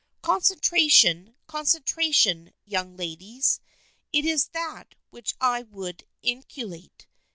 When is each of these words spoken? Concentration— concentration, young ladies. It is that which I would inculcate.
Concentration— 0.23 1.35
concentration, 1.55 2.53
young 2.65 2.97
ladies. 2.97 3.59
It 4.11 4.25
is 4.25 4.47
that 4.47 4.95
which 5.11 5.35
I 5.39 5.61
would 5.61 6.07
inculcate. 6.23 7.05